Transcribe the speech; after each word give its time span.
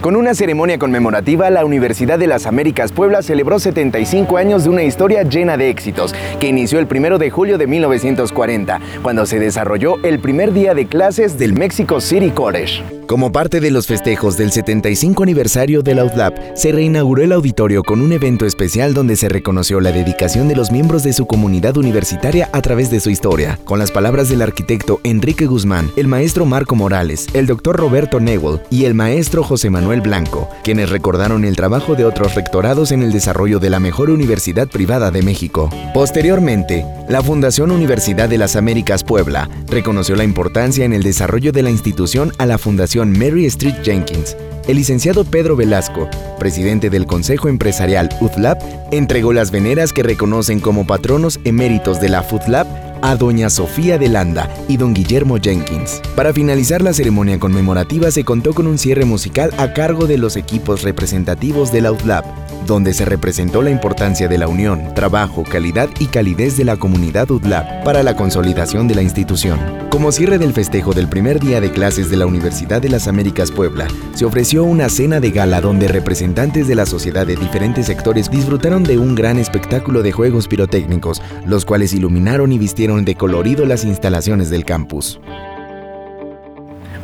Con 0.00 0.14
una 0.14 0.34
ceremonia 0.34 0.78
conmemorativa, 0.78 1.50
la 1.50 1.64
Universidad 1.64 2.18
de 2.18 2.26
las 2.26 2.46
Américas 2.46 2.92
Puebla 2.92 3.22
celebró 3.22 3.58
75 3.58 4.36
años 4.36 4.64
de 4.64 4.70
una 4.70 4.82
historia 4.82 5.22
llena 5.22 5.56
de 5.56 5.70
éxitos, 5.70 6.14
que 6.38 6.48
inició 6.48 6.78
el 6.78 6.86
1 6.90 7.18
de 7.18 7.30
julio 7.30 7.58
de 7.58 7.66
1940, 7.66 8.80
cuando 9.02 9.26
se 9.26 9.38
desarrolló 9.38 9.96
el 10.04 10.18
primer 10.18 10.52
día 10.52 10.74
de 10.74 10.86
clases 10.86 11.38
del 11.38 11.54
Mexico 11.54 12.00
City 12.00 12.30
College. 12.30 12.82
Como 13.06 13.30
parte 13.30 13.60
de 13.60 13.70
los 13.70 13.86
festejos 13.86 14.36
del 14.36 14.50
75 14.50 15.22
aniversario 15.22 15.82
del 15.82 16.00
OutLab, 16.00 16.34
se 16.56 16.72
reinauguró 16.72 17.22
el 17.22 17.30
auditorio 17.30 17.84
con 17.84 18.00
un 18.00 18.12
evento 18.12 18.46
especial 18.46 18.94
donde 18.94 19.14
se 19.14 19.28
reconoció 19.28 19.80
la 19.80 19.92
dedicación 19.92 20.48
de 20.48 20.56
los 20.56 20.72
miembros 20.72 21.04
de 21.04 21.12
su 21.12 21.24
comunidad 21.24 21.76
universitaria 21.76 22.50
a 22.52 22.60
través 22.62 22.90
de 22.90 22.98
su 22.98 23.10
historia, 23.10 23.60
con 23.64 23.78
las 23.78 23.92
palabras 23.92 24.28
del 24.28 24.42
arquitecto 24.42 24.98
Enrique 25.04 25.46
Guzmán, 25.46 25.88
el 25.96 26.08
maestro 26.08 26.46
Marco 26.46 26.74
Morales, 26.74 27.28
el 27.32 27.46
doctor 27.46 27.76
Roberto 27.76 28.18
Newell 28.18 28.60
y 28.70 28.86
el 28.86 28.94
maestro 28.94 29.44
José 29.44 29.70
Manuel 29.70 30.00
Blanco, 30.00 30.48
quienes 30.64 30.90
recordaron 30.90 31.44
el 31.44 31.54
trabajo 31.54 31.94
de 31.94 32.04
otros 32.04 32.34
rectorados 32.34 32.90
en 32.90 33.04
el 33.04 33.12
desarrollo 33.12 33.60
de 33.60 33.70
la 33.70 33.78
mejor 33.78 34.10
universidad 34.10 34.66
privada 34.66 35.12
de 35.12 35.22
México. 35.22 35.70
Posteriormente, 35.94 36.84
la 37.08 37.22
Fundación 37.22 37.70
Universidad 37.70 38.28
de 38.28 38.38
las 38.38 38.56
Américas 38.56 39.04
Puebla 39.04 39.48
reconoció 39.68 40.16
la 40.16 40.24
importancia 40.24 40.84
en 40.84 40.92
el 40.92 41.04
desarrollo 41.04 41.52
de 41.52 41.62
la 41.62 41.70
institución 41.70 42.32
a 42.38 42.46
la 42.46 42.58
Fundación 42.58 42.95
Mary 43.04 43.44
Street 43.46 43.76
Jenkins. 43.82 44.36
El 44.66 44.76
licenciado 44.76 45.24
Pedro 45.24 45.54
Velasco, 45.54 46.08
presidente 46.38 46.90
del 46.90 47.06
Consejo 47.06 47.48
Empresarial 47.48 48.08
UTLAB, 48.20 48.58
entregó 48.90 49.32
las 49.32 49.50
veneras 49.50 49.92
que 49.92 50.02
reconocen 50.02 50.60
como 50.60 50.86
patronos 50.86 51.38
eméritos 51.44 52.00
de 52.00 52.08
la 52.08 52.22
FUTLAB 52.22 52.85
a 53.06 53.14
doña 53.14 53.48
Sofía 53.50 53.98
de 53.98 54.08
Landa 54.08 54.50
y 54.66 54.78
don 54.78 54.92
Guillermo 54.92 55.36
Jenkins. 55.40 56.02
Para 56.16 56.32
finalizar 56.32 56.82
la 56.82 56.92
ceremonia 56.92 57.38
conmemorativa 57.38 58.10
se 58.10 58.24
contó 58.24 58.52
con 58.52 58.66
un 58.66 58.78
cierre 58.78 59.04
musical 59.04 59.52
a 59.58 59.72
cargo 59.72 60.08
de 60.08 60.18
los 60.18 60.36
equipos 60.36 60.82
representativos 60.82 61.70
del 61.70 61.86
UTLAB, 61.86 62.24
donde 62.66 62.92
se 62.94 63.04
representó 63.04 63.62
la 63.62 63.70
importancia 63.70 64.26
de 64.26 64.38
la 64.38 64.48
unión, 64.48 64.92
trabajo, 64.96 65.44
calidad 65.44 65.88
y 66.00 66.06
calidez 66.06 66.56
de 66.56 66.64
la 66.64 66.78
comunidad 66.78 67.30
UTLAB 67.30 67.84
para 67.84 68.02
la 68.02 68.16
consolidación 68.16 68.88
de 68.88 68.96
la 68.96 69.02
institución. 69.02 69.60
Como 69.88 70.10
cierre 70.10 70.38
del 70.38 70.52
festejo 70.52 70.92
del 70.92 71.08
primer 71.08 71.38
día 71.38 71.60
de 71.60 71.70
clases 71.70 72.10
de 72.10 72.16
la 72.16 72.26
Universidad 72.26 72.82
de 72.82 72.88
las 72.88 73.06
Américas 73.06 73.52
Puebla, 73.52 73.86
se 74.14 74.24
ofreció 74.24 74.64
una 74.64 74.88
cena 74.88 75.20
de 75.20 75.30
gala 75.30 75.60
donde 75.60 75.88
representantes 75.88 76.66
de 76.66 76.74
la 76.74 76.86
sociedad 76.86 77.26
de 77.26 77.36
diferentes 77.36 77.86
sectores 77.86 78.30
disfrutaron 78.30 78.82
de 78.82 78.98
un 78.98 79.14
gran 79.14 79.38
espectáculo 79.38 80.02
de 80.02 80.12
juegos 80.12 80.48
pirotécnicos, 80.48 81.22
los 81.46 81.64
cuales 81.64 81.94
iluminaron 81.94 82.52
y 82.52 82.58
vistieron 82.58 82.95
de 83.04 83.14
colorido 83.14 83.66
las 83.66 83.84
instalaciones 83.84 84.50
del 84.50 84.64
campus. 84.64 85.20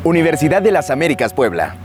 Universidad 0.04 0.62
de 0.62 0.72
las 0.72 0.90
Américas 0.90 1.32
Puebla. 1.34 1.76